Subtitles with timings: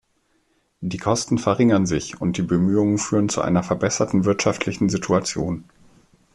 [0.79, 5.65] Die Kosten verringern sich und die Bemühungen führen zu einer verbesserten wirtschaftlichen Situation.